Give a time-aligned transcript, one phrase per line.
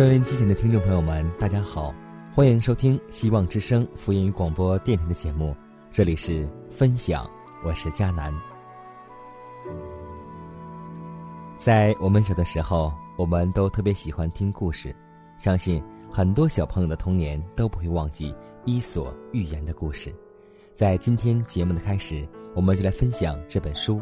[0.00, 1.94] 收音机前的听众朋友们，大家好，
[2.34, 5.54] 欢迎收听希望之声福音广播电台的节目，
[5.90, 7.30] 这里是分享，
[7.62, 8.32] 我是佳南。
[11.58, 14.96] 在我们小的时候，我们都特别喜欢听故事，
[15.36, 18.32] 相信很多小朋友的童年都不会忘记
[18.64, 20.10] 《伊索寓言》的故事。
[20.74, 24.00] 在今天节目的开始，我们就来分享这本书，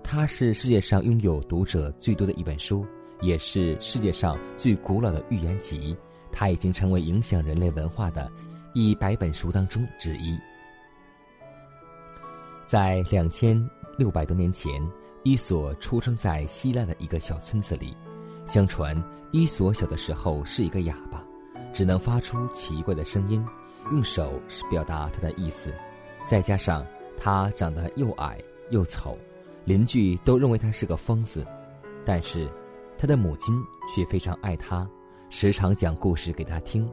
[0.00, 2.86] 它是世界上拥有读者最多的一本书。
[3.20, 5.96] 也是世界上最古老的寓言集，
[6.32, 8.30] 它已经成为影响人类文化的
[8.72, 10.38] 一百本书当中之一。
[12.66, 14.70] 在两千六百多年前，
[15.22, 17.96] 伊索出生在希腊的一个小村子里。
[18.46, 19.00] 相传，
[19.32, 21.22] 伊索小的时候是一个哑巴，
[21.72, 23.44] 只能发出奇怪的声音，
[23.92, 25.72] 用手表达他的意思。
[26.24, 26.86] 再加上
[27.16, 28.38] 他长得又矮
[28.70, 29.18] 又丑，
[29.64, 31.46] 邻居都认为他是个疯子。
[32.04, 32.48] 但是，
[33.00, 34.86] 他的母亲却非常爱他，
[35.30, 36.86] 时常讲故事给他听。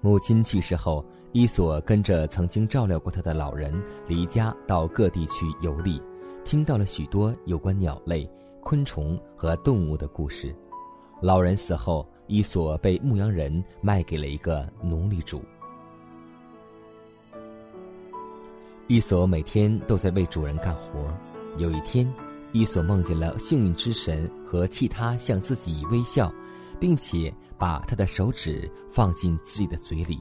[0.00, 3.74] 母亲去世后，伊索跟着曾经照料过他的老人
[4.06, 6.00] 离家到各地去游历，
[6.44, 10.54] 听到了许多有关鸟类、昆虫和动物的故事。
[11.20, 15.42] 老人死后，伊索被牧羊人卖给了一个奴隶主。
[18.86, 21.12] 伊索每天都在为主人干活。
[21.56, 22.08] 有一天，
[22.52, 26.32] 伊索梦见了幸运之神和其他向自己微笑，
[26.80, 30.18] 并且把他的手指放进自己的嘴里。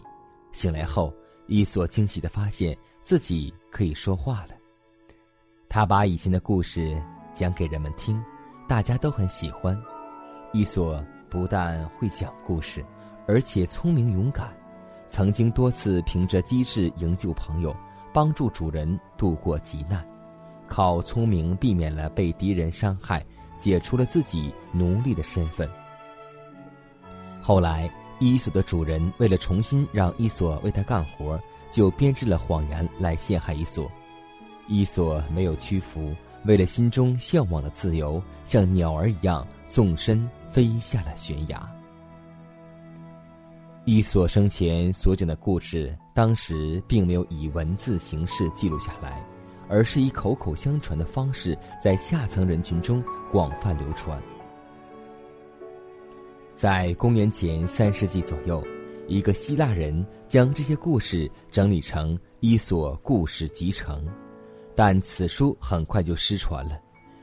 [0.51, 1.13] 醒来后，
[1.47, 4.49] 伊索惊喜地发现自己可以说话了。
[5.67, 7.01] 他把以前的故事
[7.33, 8.23] 讲给人们听，
[8.67, 9.79] 大家都很喜欢。
[10.53, 12.85] 伊索不但会讲故事，
[13.27, 14.55] 而且聪明勇敢，
[15.09, 17.75] 曾经多次凭着机智营救朋友，
[18.13, 20.05] 帮助主人度过急难。
[20.69, 23.25] 靠聪明避免了被敌人伤害，
[23.57, 25.67] 解除了自己奴隶的身份。
[27.41, 31.39] 后来，伊索的主人为了重新让伊索为他干活，
[31.71, 33.91] 就编织了谎言来陷害伊索。
[34.67, 36.13] 伊索没有屈服，
[36.45, 41.67] 为了心中向往的自由，像鸟儿一样纵身飞下了悬崖。
[43.85, 49.25] 伊索生前所讲的故事，当时并没有以文字形式记录下来。
[49.69, 54.21] 而是以口口相传的方式，在下层人群中广泛流传。
[56.55, 58.61] 在公元前三世纪左右，
[59.07, 64.05] 一个希腊人将这些故事整理成《伊索故事集成》，
[64.75, 66.77] 但此书很快就失传了。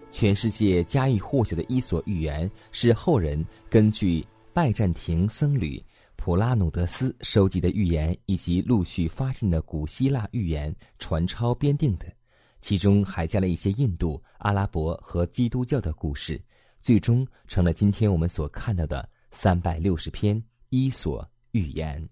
[0.09, 4.25] 全世界家喻户晓的《伊索寓言》是后人根据
[4.55, 12.07] 拜占庭僧侣普拉努德斯收集的寓言以及陆续发现的古希腊寓言传抄编定的。
[12.67, 16.43] 其中还加了一些印度、阿拉伯和基督教的故事，
[16.81, 20.37] 最终成了今天我们所看到的三百六十篇
[20.71, 22.03] 《伊索寓言》。《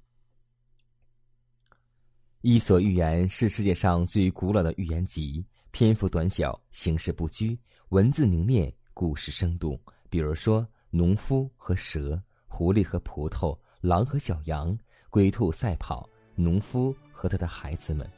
[2.43, 7.59] 伊索寓言》是世界上最古老的寓言集，篇幅短小，形式不拘，
[7.89, 9.77] 文字凝练，故事生动。
[10.09, 14.79] 比如说，农夫和蛇、狐狸和葡萄、狼和小羊、
[15.11, 18.09] 龟兔赛跑、农夫和他的孩子们，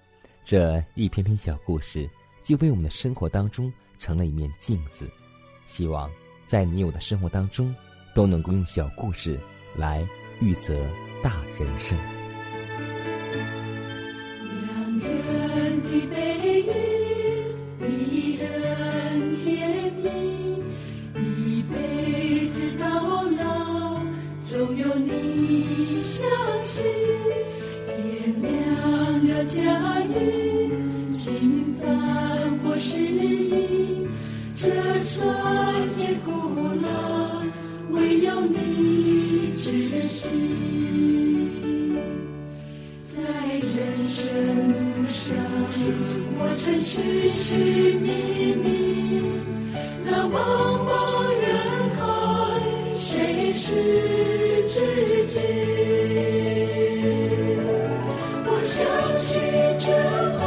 [0.44, 2.06] 这一篇篇小故事。
[2.46, 5.10] 就为我们的生活当中成了一面镜子，
[5.66, 6.08] 希望
[6.46, 7.74] 在你我的生活当中，
[8.14, 9.36] 都能够用小故事
[9.76, 10.06] 来
[10.40, 10.86] 预则
[11.24, 12.15] 大人生。
[43.60, 44.24] 人生
[44.68, 44.74] 路
[45.08, 45.34] 上，
[46.38, 46.94] 我曾寻
[47.34, 48.08] 寻觅
[48.62, 48.66] 觅，
[50.04, 50.34] 那茫
[50.84, 50.90] 茫
[51.40, 51.44] 人
[51.96, 52.00] 海，
[52.98, 53.64] 谁是
[54.68, 54.74] 知
[55.26, 55.34] 己？
[58.46, 58.74] 我相
[59.18, 59.26] 信
[59.80, 59.86] 真
[60.40, 60.44] 爱，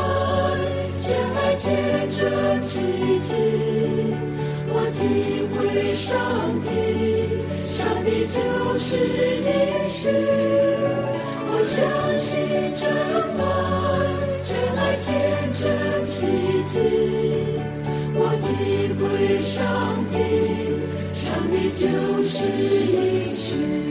[1.01, 1.65] 真爱见
[2.11, 2.19] 证
[2.61, 2.69] 奇
[3.19, 3.29] 迹。
[4.71, 4.99] 我体
[5.55, 5.57] 会
[5.95, 6.07] 上
[6.63, 6.67] 帝，
[7.67, 8.37] 上帝就
[8.77, 8.87] 是
[9.43, 10.58] 你。
[21.79, 21.87] 就
[22.23, 23.88] 是一曲。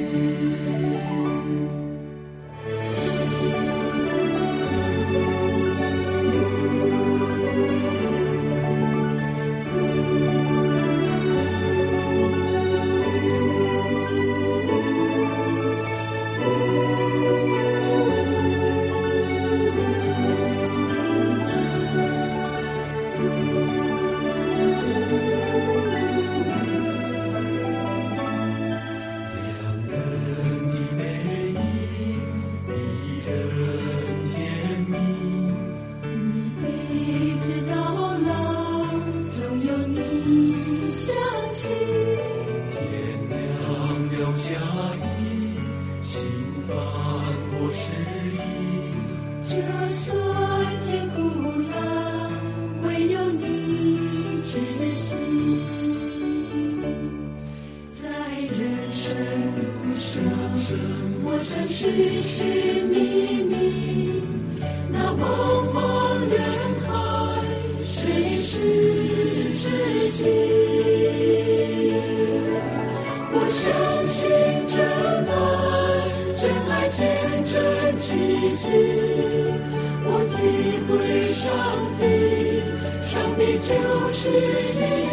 [83.61, 83.75] 就
[84.11, 84.31] 是一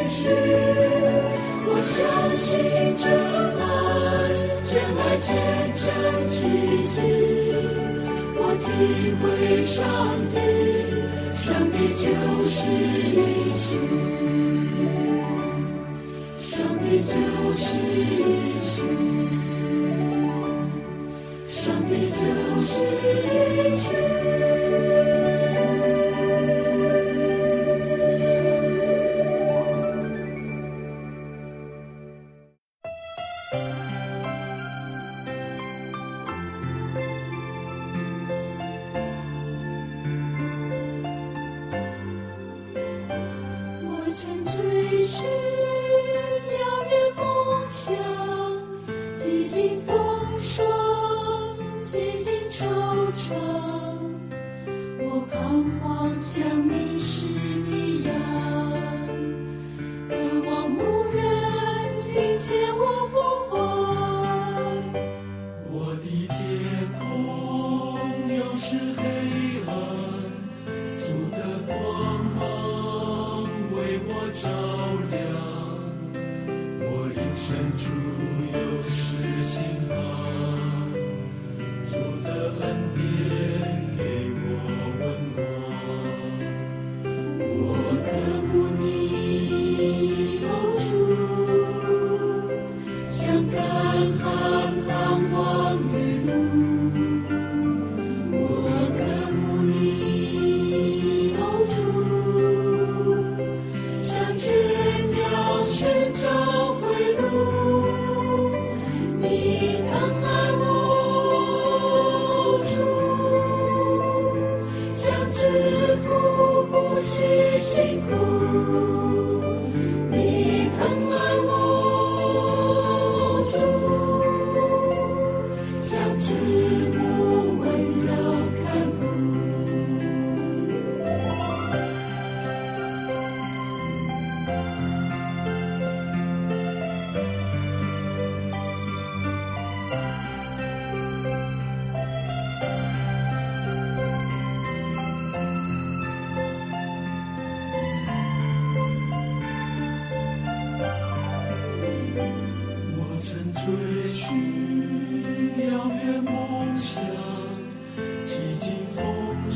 [0.10, 0.30] 句，
[1.68, 1.94] 我相
[2.38, 2.48] 信
[2.96, 3.04] 真
[3.60, 3.66] 爱，
[4.66, 5.28] 真爱见
[5.76, 5.84] 证
[6.28, 6.36] 奇
[6.86, 6.96] 迹，
[8.38, 8.64] 我体
[9.20, 9.26] 会
[9.66, 9.76] 上
[10.30, 10.36] 帝，
[11.42, 12.04] 上帝就
[12.46, 12.56] 是
[13.12, 13.18] 一
[13.66, 13.70] 句，
[16.40, 17.12] 上帝就
[17.58, 17.66] 是
[17.98, 18.14] 一
[18.62, 18.78] 句，
[21.50, 21.60] 上
[21.90, 22.14] 帝就
[22.62, 22.74] 是
[23.24, 24.25] 一句。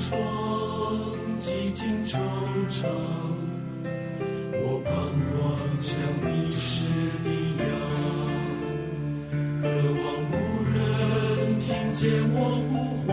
[0.09, 0.17] 窗，
[1.37, 2.17] 几经惆
[2.67, 2.87] 怅。
[4.53, 4.89] 我彷
[5.29, 5.37] 徨
[5.79, 5.93] 像
[6.25, 6.89] 迷失
[7.23, 7.63] 的羊，
[9.61, 10.33] 渴望无
[10.73, 10.79] 人
[11.59, 12.01] 听见
[12.33, 12.35] 我
[12.71, 12.73] 呼
[13.05, 13.07] 唤。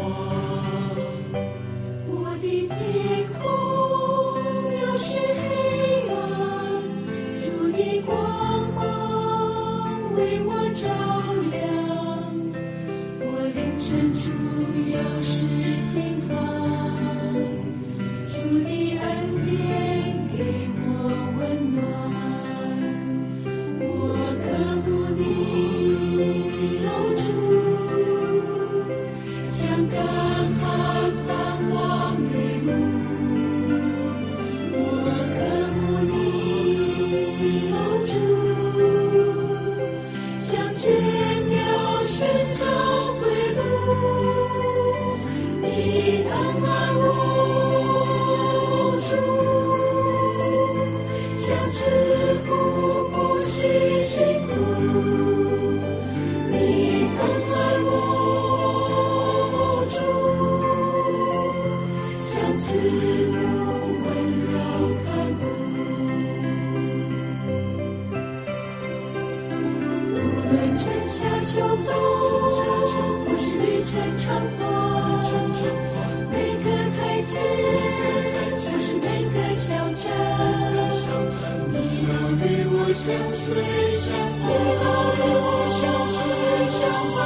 [83.06, 83.54] 相随
[83.94, 84.50] 相伴，你
[84.82, 84.84] 都
[85.14, 85.78] 与我相
[86.10, 86.18] 随
[86.66, 86.82] 相
[87.14, 87.16] 伴。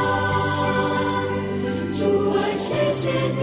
[1.97, 1.99] 主
[2.37, 3.41] 啊，谢谢你，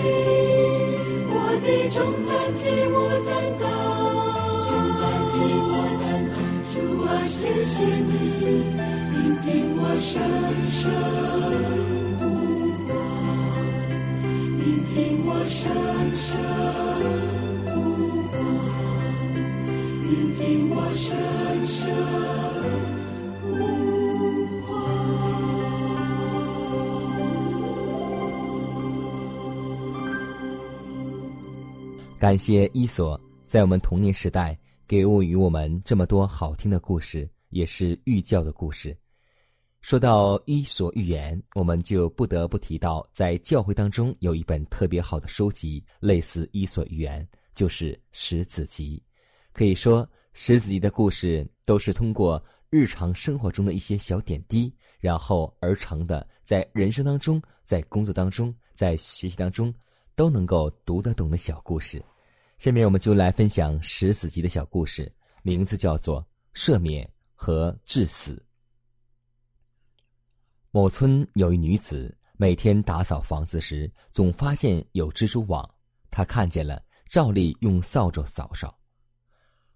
[1.33, 1.33] 我
[1.65, 2.61] 的重担替
[2.93, 3.65] 我担当，
[4.69, 5.01] 重担
[5.33, 6.37] 替我担当。
[6.75, 6.77] 主
[7.07, 7.73] 啊，谢谢
[8.05, 8.13] 你，
[9.13, 10.13] 聆听我声
[10.69, 10.77] 声
[12.19, 12.21] 呼
[12.85, 12.93] 唤，
[14.59, 14.61] 聆
[14.93, 15.57] 听我声
[16.15, 16.29] 声
[32.19, 38.97] 感谢伊索在我们童年时代给我与我们这么多好听的故事，也是寓教的故事。
[39.81, 47.23] 说到《伊索寓言》，我们就不得不提到，在教会当中有一本特别好的书籍，类似《伊索寓言》，
[47.53, 49.01] 就是《石子集》。
[49.53, 50.03] 可以说，
[50.39, 59.73] 《石子集》的故事都是通过日常生活中的一些小点滴，然后而成的，在人生当中、在工作当中、在学习当中，
[60.15, 61.99] 都能够读得懂的小故事。
[62.59, 66.21] 下面我们就来分享《石子集》的小故事，名字叫做
[66.53, 68.33] 《赦免和致死》。
[70.69, 75.67] 某村有一女子，每天打扫房子时，总发现有蜘蛛网。
[76.11, 76.79] 她看见了，
[77.09, 78.77] 照例用扫帚扫扫。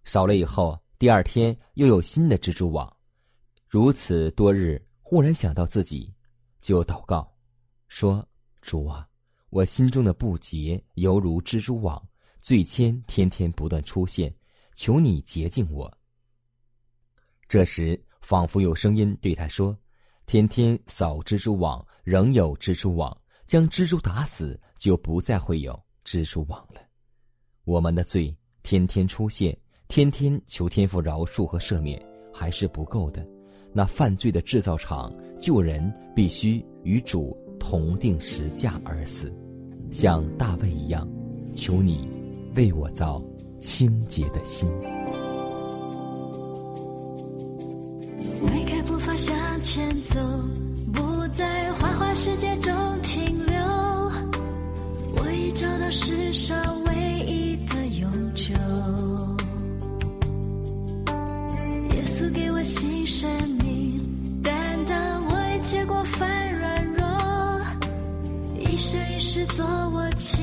[0.04, 2.92] 少了以后，第二天又有新的蜘蛛网。
[3.68, 6.14] 如此多日，忽然想到自己，
[6.60, 7.32] 就祷告，
[7.88, 8.28] 说
[8.62, 9.08] ：“主啊，
[9.50, 12.02] 我心中的不洁犹如蜘蛛网，
[12.40, 14.34] 罪愆天天不断出现，
[14.76, 15.92] 求你洁净我。”
[17.48, 19.78] 这时，仿佛有声音对他说。
[20.28, 23.16] 天天扫蜘蛛网，仍有蜘蛛网。
[23.48, 26.80] 将蜘蛛打死，就不再会有蜘蛛网了。
[27.66, 29.58] 我们的罪天天出现，
[29.92, 33.28] 天天求天父饶恕和赦免，还是不够的。
[33.74, 39.30] 那犯罪的制造厂救人，必须与主同定十架而死，
[39.92, 41.06] 像大卫一样。
[41.54, 42.08] 求你
[42.56, 43.22] 为我造
[43.60, 44.72] 清洁的心。
[48.42, 50.22] 迈开步伐向前走，
[50.94, 53.56] 不在花花世界中停留。
[55.18, 56.81] 我已找到世上
[68.82, 70.41] 一生一世做我妻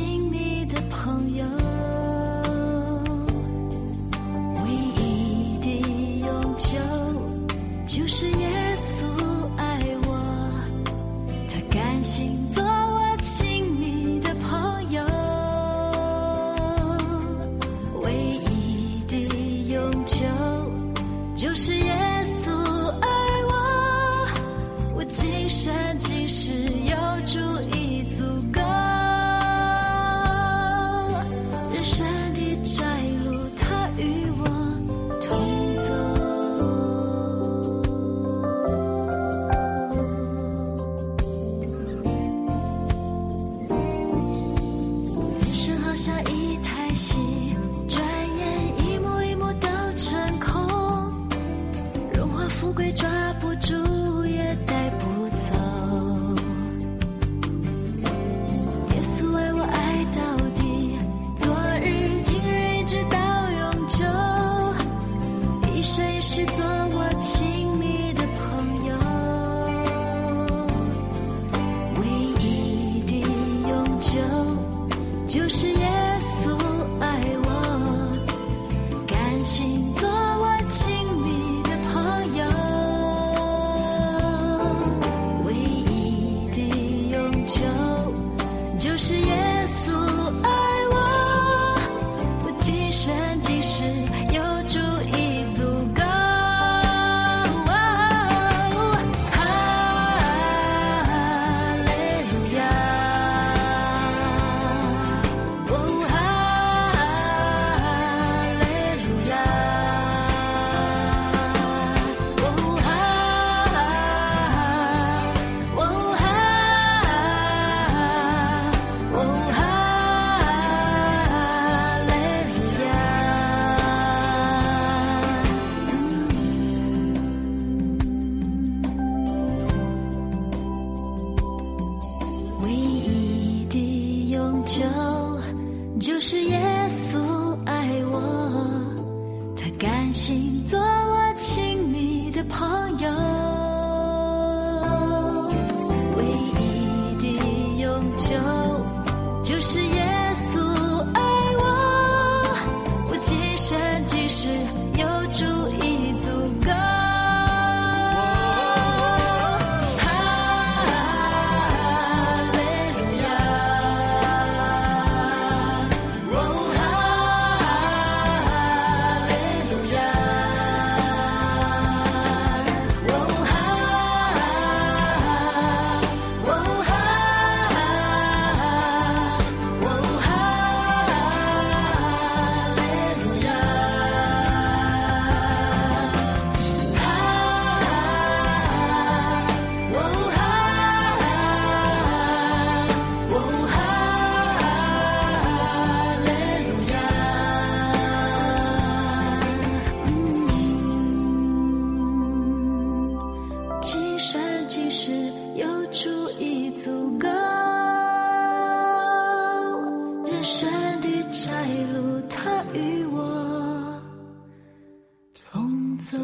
[215.98, 216.18] 走。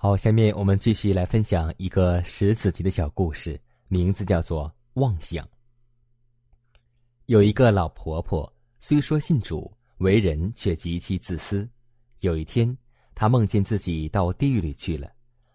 [0.00, 5.44] 好，下面我们继续来分享一个十子集的小故事，名字叫做《妄想》。
[7.26, 11.68] 有一个老婆婆，虽说信主，为人却极其自私。
[12.20, 12.76] 有一天，
[13.14, 15.12] 他梦见自己到地狱里去了。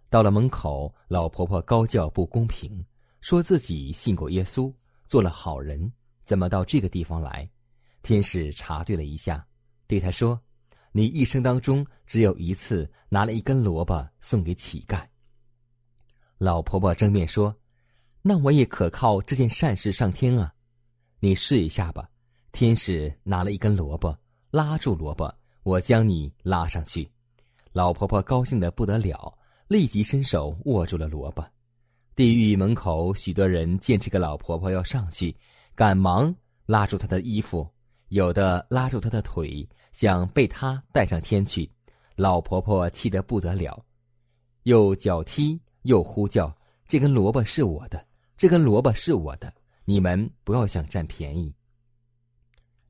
[0.09, 2.86] 到了门口，老婆婆高叫不公平，
[3.21, 4.73] 说自己信过耶稣，
[5.07, 5.91] 做了好人，
[6.23, 7.49] 怎么到这个地方来？
[8.01, 9.45] 天使查对了一下，
[9.88, 10.39] 对他说
[10.91, 15.03] ：“你一生当中只有一次拿了一根萝卜送给乞丐。”
[16.38, 17.55] 老婆婆正面说
[18.21, 20.53] ：“那我也可靠这件善事上天啊！
[21.19, 22.09] 你试一下吧。”
[22.54, 24.16] 天使拿了一根萝卜，
[24.52, 27.10] 拉住萝卜，我将你拉上去。
[27.72, 29.36] 老婆婆高兴的不得了，
[29.68, 31.44] 立即伸手握住了萝卜。
[32.16, 35.36] 地狱门口许多人见这个老婆婆要上去，
[35.74, 36.34] 赶忙
[36.68, 37.68] 拉住她的衣服，
[38.10, 41.68] 有的拉住她的腿，想被她带上天去。
[42.16, 43.84] 老婆婆气得不得了，
[44.62, 46.56] 又脚踢又呼叫
[46.88, 48.06] ：“这根萝卜是我的，
[48.38, 49.52] 这根萝卜是我的，
[49.86, 51.52] 你们不要想占便宜。”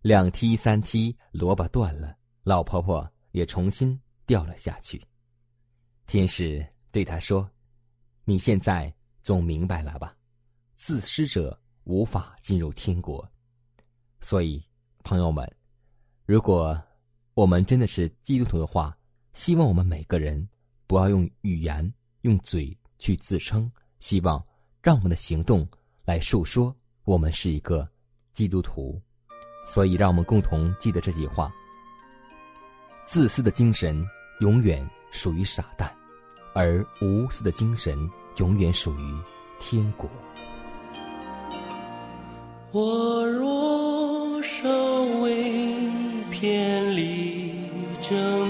[0.03, 2.13] 两踢三踢，萝卜断了，
[2.43, 5.01] 老婆婆也重新掉了下去。
[6.07, 7.49] 天使对她说
[8.25, 10.13] ：“你现在总明白了吧？
[10.75, 13.25] 自私者无法进入天国。
[14.19, 14.61] 所以，
[15.05, 15.49] 朋友们，
[16.25, 16.77] 如果
[17.33, 18.97] 我们真的是基督徒的话，
[19.31, 20.45] 希望我们每个人
[20.85, 24.45] 不要用语言、用嘴去自称，希望
[24.81, 25.65] 让我们的行动
[26.03, 27.89] 来述说我们是一个
[28.33, 29.01] 基督徒。
[29.63, 31.52] 所以，让我们共同记得这句话：
[33.06, 34.06] 自私的精神
[34.39, 35.91] 永远属于傻蛋，
[36.54, 37.97] 而无私的精神
[38.38, 39.21] 永远属于
[39.60, 40.10] 天国。
[42.71, 44.69] 我若稍
[45.21, 45.88] 微
[46.32, 47.54] 偏离
[48.02, 48.42] 正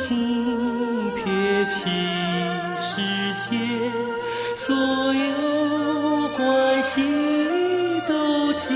[0.00, 1.90] 心撇弃
[2.80, 3.02] 世
[3.36, 3.92] 间
[4.56, 4.74] 所
[5.12, 7.02] 有关系
[8.08, 8.70] 都解。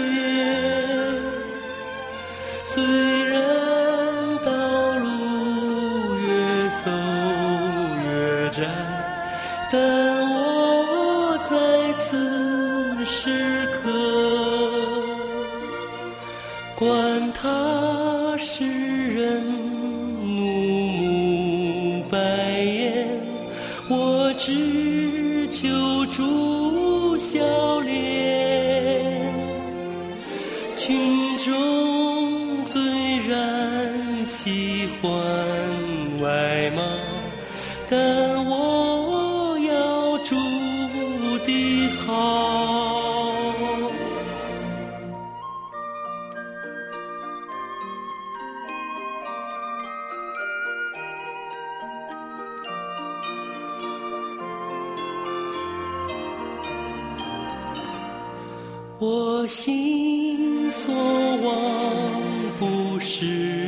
[59.06, 63.63] 我心所望不是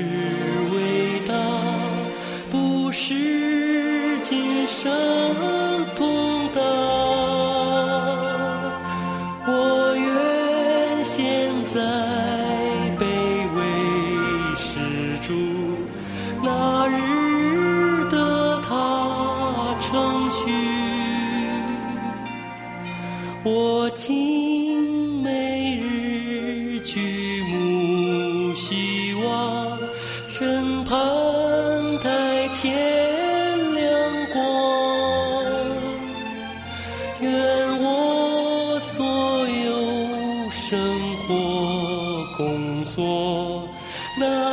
[42.36, 43.68] 工作，
[44.18, 44.45] 那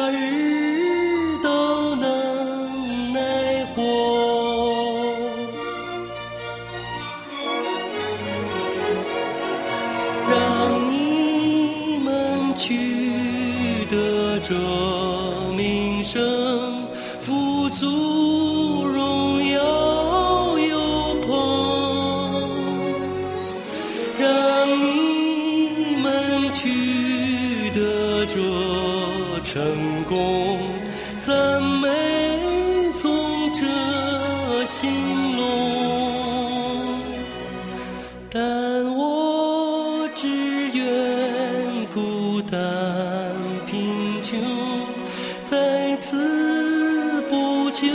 [46.04, 47.88] 在此不求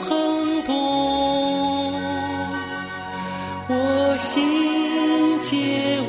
[0.00, 1.92] 亨通。
[3.68, 6.01] 我心间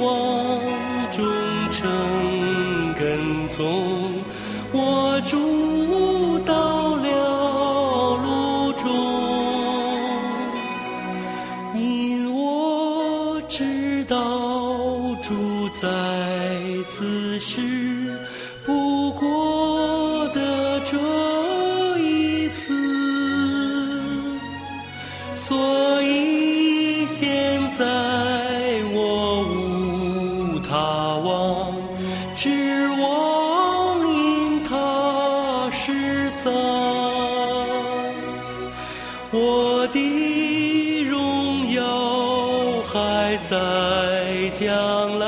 [43.84, 45.28] 在将来。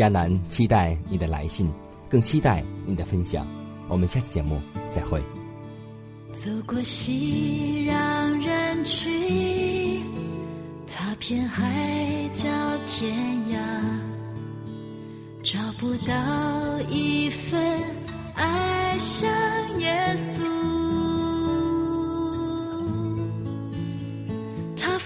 [0.00, 1.70] 迦南期待你的来信，
[2.08, 3.46] 更期待你的分享。
[3.86, 4.58] 我们下期节目
[4.90, 5.20] 再会。
[6.30, 10.02] 走过熙攘人群，
[10.86, 11.62] 踏遍海
[12.32, 12.48] 角
[12.86, 13.12] 天
[13.52, 13.58] 涯，
[15.42, 16.14] 找不到
[16.88, 17.60] 一份
[18.36, 19.28] 爱像
[19.80, 20.40] 耶稣。
[24.78, 24.96] 他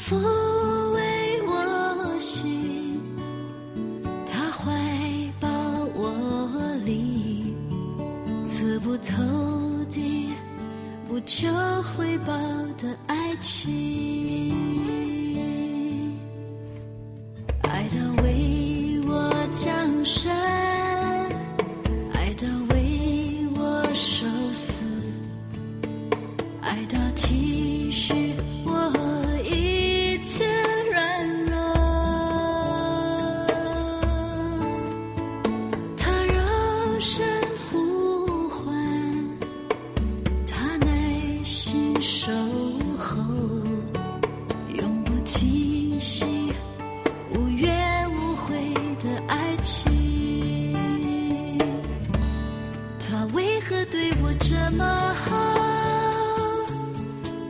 [53.66, 55.31] 何对我这么好？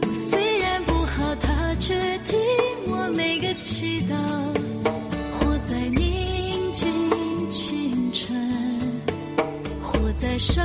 [0.03, 2.39] 我虽然不好，他却听
[2.87, 4.15] 我每个祈祷。
[5.39, 8.37] 活在宁静清晨。
[9.83, 10.65] 活在伤